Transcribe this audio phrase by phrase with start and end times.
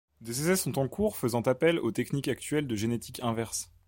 [0.19, 3.71] Des essais sont en cours faisant appel aux techniques actuelles de génétique inverse.